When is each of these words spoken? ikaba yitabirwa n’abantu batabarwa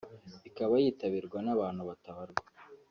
ikaba 0.49 0.73
yitabirwa 0.83 1.37
n’abantu 1.45 1.81
batabarwa 1.89 2.43